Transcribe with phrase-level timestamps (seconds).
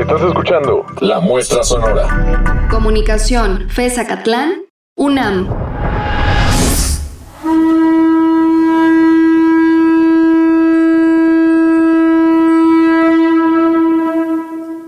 [0.00, 2.68] Estás escuchando La Muestra Sonora.
[2.70, 4.62] Comunicación, FESA Catlán,
[4.96, 5.46] UNAM.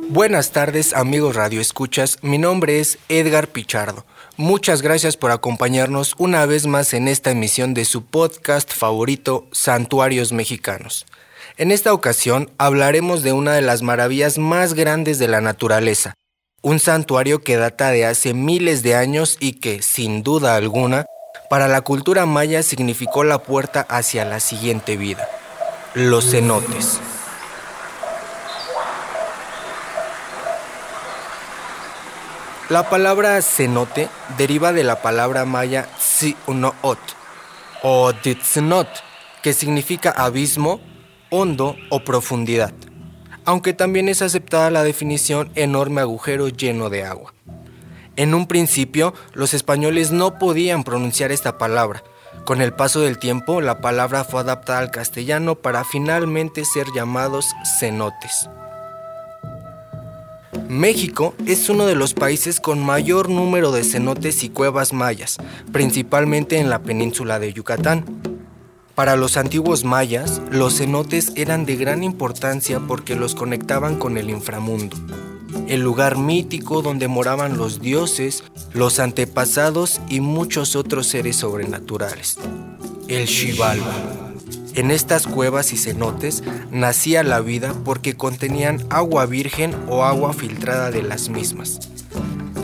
[0.09, 4.07] Buenas tardes amigos Radio Escuchas, mi nombre es Edgar Pichardo.
[4.39, 10.33] Muchas gracias por acompañarnos una vez más en esta emisión de su podcast favorito, Santuarios
[10.33, 11.05] Mexicanos.
[11.59, 16.15] En esta ocasión hablaremos de una de las maravillas más grandes de la naturaleza,
[16.63, 21.05] un santuario que data de hace miles de años y que, sin duda alguna,
[21.51, 25.29] para la cultura maya significó la puerta hacia la siguiente vida,
[25.93, 27.01] los cenotes.
[32.71, 35.87] La palabra cenote deriva de la palabra maya
[36.81, 36.99] ot
[37.83, 38.89] o ditznot,
[39.43, 40.81] que significa abismo,
[41.33, 42.75] hondo o profundidad,
[43.47, 47.35] aunque también es aceptada la definición enorme agujero lleno de agua.
[48.17, 52.05] En un principio, los españoles no podían pronunciar esta palabra.
[52.45, 57.47] Con el paso del tiempo, la palabra fue adaptada al castellano para finalmente ser llamados
[57.81, 58.51] cenotes.
[60.69, 65.39] México es uno de los países con mayor número de cenotes y cuevas mayas,
[65.73, 68.32] principalmente en la península de Yucatán.
[68.95, 74.29] Para los antiguos mayas, los cenotes eran de gran importancia porque los conectaban con el
[74.29, 74.99] inframundo,
[75.67, 82.37] el lugar mítico donde moraban los dioses, los antepasados y muchos otros seres sobrenaturales.
[83.09, 83.95] El Xibalba.
[84.75, 90.91] En estas cuevas y cenotes nacía la vida porque contenían agua virgen o agua filtrada
[90.91, 91.81] de las mismas.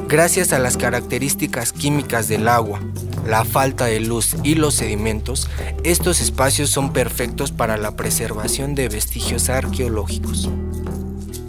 [0.09, 2.81] Gracias a las características químicas del agua,
[3.27, 5.49] la falta de luz y los sedimentos,
[5.85, 10.49] estos espacios son perfectos para la preservación de vestigios arqueológicos.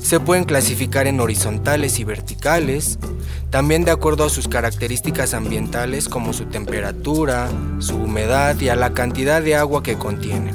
[0.02, 2.97] Se pueden clasificar en horizontales y verticales,
[3.50, 8.94] también de acuerdo a sus características ambientales como su temperatura, su humedad y a la
[8.94, 10.53] cantidad de agua que contiene.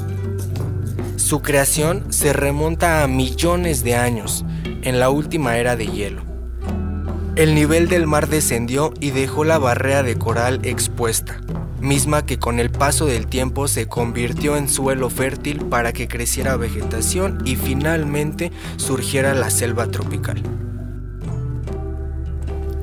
[1.15, 4.45] Su creación se remonta a millones de años,
[4.81, 6.34] en la última era de hielo.
[7.35, 11.41] El nivel del mar descendió y dejó la barrera de coral expuesta,
[11.81, 16.55] misma que con el paso del tiempo se convirtió en suelo fértil para que creciera
[16.55, 20.41] vegetación y finalmente surgiera la selva tropical.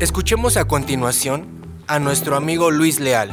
[0.00, 1.46] Escuchemos a continuación
[1.86, 3.30] a nuestro amigo Luis Leal,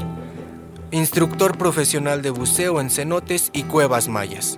[0.91, 4.57] instructor profesional de buceo en cenotes y cuevas mayas.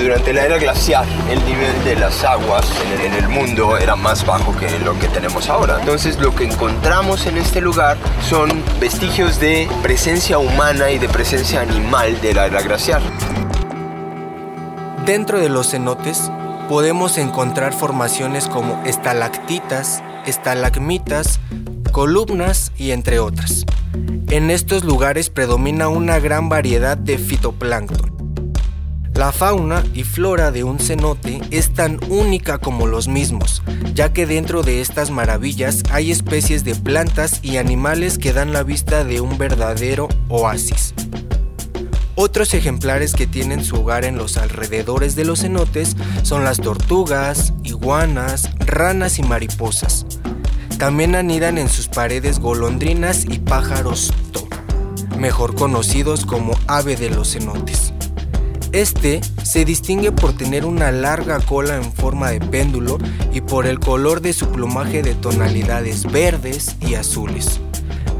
[0.00, 2.66] Durante la era glacial, el nivel de las aguas
[3.04, 5.78] en el, mundo era más bajo que lo que tenemos ahora.
[5.78, 8.50] Entonces lo que encontramos en este lugar son
[8.80, 13.02] vestigios de presencia humana y de presencia animal de la era glacial.
[15.04, 16.30] Dentro de los cenotes
[16.70, 21.40] podemos encontrar formaciones como estalactitas, estalagmitas,
[21.92, 23.66] columnas y entre otras.
[24.30, 28.19] En estos lugares predomina una gran variedad de fitoplancton.
[29.14, 33.62] La fauna y flora de un cenote es tan única como los mismos,
[33.94, 38.62] ya que dentro de estas maravillas hay especies de plantas y animales que dan la
[38.62, 40.94] vista de un verdadero oasis.
[42.14, 47.52] Otros ejemplares que tienen su hogar en los alrededores de los cenotes son las tortugas,
[47.62, 50.06] iguanas, ranas y mariposas.
[50.78, 54.46] También anidan en sus paredes golondrinas y pájaros to,
[55.18, 57.89] mejor conocidos como ave de los cenotes.
[58.72, 62.98] Este se distingue por tener una larga cola en forma de péndulo
[63.32, 67.60] y por el color de su plumaje de tonalidades verdes y azules.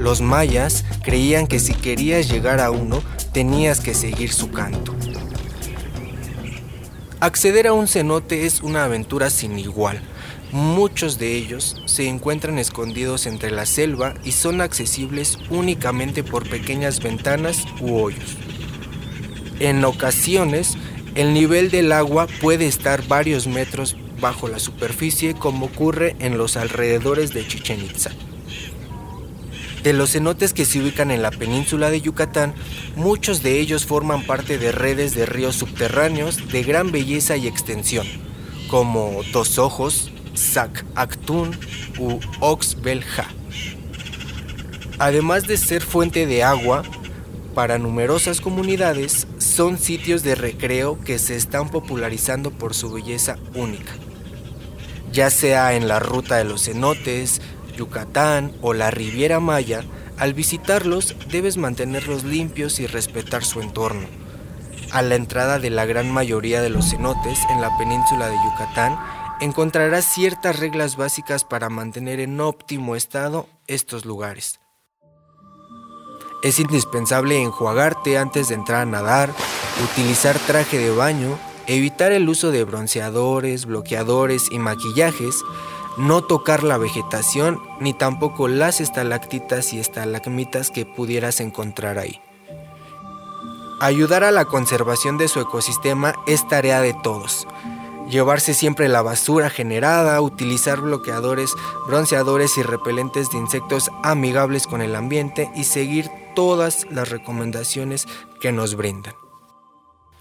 [0.00, 3.00] Los mayas creían que si querías llegar a uno,
[3.32, 4.92] tenías que seguir su canto.
[7.20, 10.00] Acceder a un cenote es una aventura sin igual.
[10.50, 16.98] Muchos de ellos se encuentran escondidos entre la selva y son accesibles únicamente por pequeñas
[17.00, 18.36] ventanas u hoyos.
[19.60, 20.78] En ocasiones,
[21.14, 26.56] el nivel del agua puede estar varios metros bajo la superficie como ocurre en los
[26.56, 28.10] alrededores de Chichen Itza.
[29.82, 32.54] De los cenotes que se ubican en la península de Yucatán,
[32.96, 38.06] muchos de ellos forman parte de redes de ríos subterráneos de gran belleza y extensión,
[38.68, 41.50] como Dos Ojos, Sac Actun
[41.98, 43.26] u Oxbelja.
[44.98, 46.82] Además de ser fuente de agua,
[47.54, 49.26] para numerosas comunidades
[49.60, 53.92] son sitios de recreo que se están popularizando por su belleza única.
[55.12, 57.42] Ya sea en la ruta de los cenotes,
[57.76, 59.84] Yucatán o la Riviera Maya,
[60.16, 64.06] al visitarlos debes mantenerlos limpios y respetar su entorno.
[64.92, 68.98] A la entrada de la gran mayoría de los cenotes en la península de Yucatán
[69.42, 74.59] encontrarás ciertas reglas básicas para mantener en óptimo estado estos lugares.
[76.42, 79.34] Es indispensable enjuagarte antes de entrar a nadar,
[79.84, 85.36] utilizar traje de baño, evitar el uso de bronceadores, bloqueadores y maquillajes,
[85.98, 92.20] no tocar la vegetación ni tampoco las estalactitas y estalagmitas que pudieras encontrar ahí.
[93.80, 97.46] Ayudar a la conservación de su ecosistema es tarea de todos.
[98.10, 101.52] Llevarse siempre la basura generada, utilizar bloqueadores,
[101.86, 108.06] bronceadores y repelentes de insectos amigables con el ambiente y seguir todas las recomendaciones
[108.40, 109.14] que nos brindan.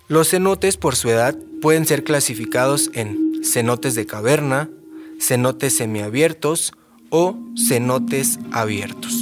[0.08, 4.70] Los cenotes por su edad pueden ser clasificados en cenotes de caverna,
[5.20, 6.74] cenotes semiabiertos
[7.10, 9.19] o cenotes abiertos.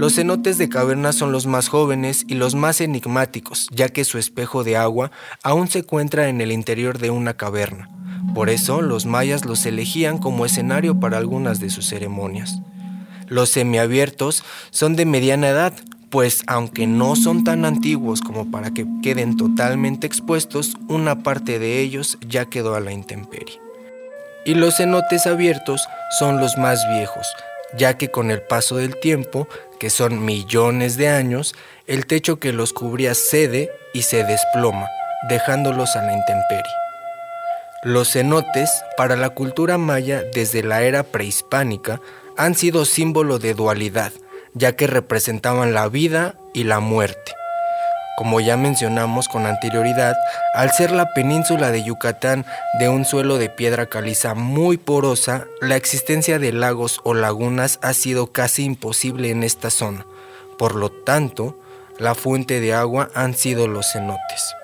[0.00, 4.16] Los cenotes de caverna son los más jóvenes y los más enigmáticos, ya que su
[4.16, 5.10] espejo de agua
[5.42, 7.90] aún se encuentra en el interior de una caverna.
[8.34, 12.62] Por eso los mayas los elegían como escenario para algunas de sus ceremonias.
[13.28, 15.74] Los semiabiertos son de mediana edad,
[16.08, 21.78] pues aunque no son tan antiguos como para que queden totalmente expuestos, una parte de
[21.78, 23.60] ellos ya quedó a la intemperie.
[24.46, 25.86] Y los cenotes abiertos
[26.18, 27.26] son los más viejos,
[27.76, 31.54] ya que con el paso del tiempo, que son millones de años,
[31.86, 34.88] el techo que los cubría cede y se desploma,
[35.28, 36.72] dejándolos a la intemperie.
[37.82, 42.00] Los cenotes, para la cultura maya desde la era prehispánica,
[42.36, 44.12] han sido símbolo de dualidad,
[44.54, 47.32] ya que representaban la vida y la muerte.
[48.20, 50.14] Como ya mencionamos con anterioridad,
[50.52, 52.44] al ser la península de Yucatán
[52.78, 57.94] de un suelo de piedra caliza muy porosa, la existencia de lagos o lagunas ha
[57.94, 60.04] sido casi imposible en esta zona.
[60.58, 61.58] Por lo tanto,
[61.98, 64.54] la fuente de agua han sido los cenotes.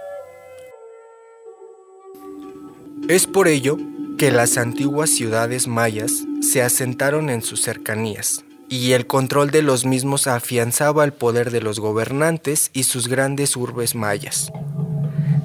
[3.09, 3.79] Es por ello
[4.19, 6.13] que las antiguas ciudades mayas
[6.43, 11.61] se asentaron en sus cercanías, y el control de los mismos afianzaba el poder de
[11.61, 14.53] los gobernantes y sus grandes urbes mayas.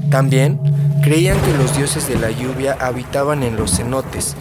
[0.09, 0.59] También
[1.03, 4.35] creían que los dioses de la lluvia habitaban en los cenotes.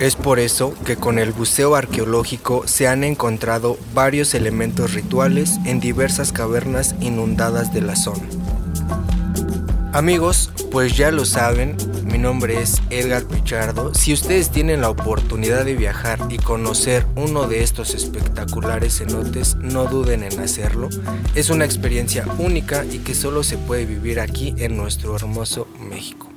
[0.00, 5.80] Es por eso que con el buceo arqueológico se han encontrado varios elementos rituales en
[5.80, 8.22] diversas cavernas inundadas de la zona.
[9.92, 11.76] Amigos, pues ya lo saben,
[12.10, 13.94] mi nombre es Edgar Pichardo.
[13.94, 19.84] Si ustedes tienen la oportunidad de viajar y conocer uno de estos espectaculares cenotes, no
[19.84, 20.88] duden en hacerlo.
[21.34, 26.30] Es una experiencia única y que solo se puede vivir aquí en nuestro hermoso México.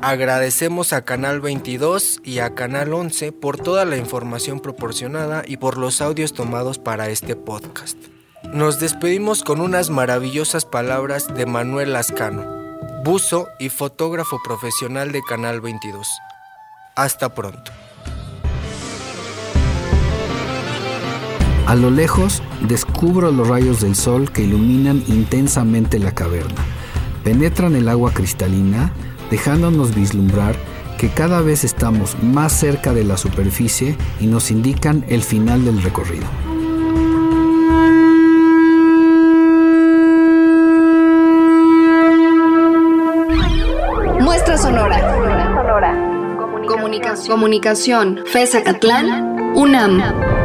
[0.00, 5.76] Agradecemos a Canal 22 y a Canal 11 por toda la información proporcionada y por
[5.76, 7.98] los audios tomados para este podcast.
[8.52, 12.57] Nos despedimos con unas maravillosas palabras de Manuel Lascano
[13.04, 16.08] buzo y fotógrafo profesional de Canal 22.
[16.96, 17.70] Hasta pronto.
[21.66, 26.64] A lo lejos descubro los rayos del sol que iluminan intensamente la caverna.
[27.22, 28.92] Penetran el agua cristalina,
[29.30, 30.56] dejándonos vislumbrar
[30.98, 35.82] que cada vez estamos más cerca de la superficie y nos indican el final del
[35.82, 36.26] recorrido.
[47.26, 48.16] Comunicación.
[48.16, 48.24] Comunicación.
[48.26, 49.52] FESA Catlán.
[49.54, 50.37] UNAM.